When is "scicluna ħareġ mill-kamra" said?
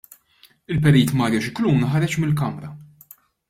1.43-2.73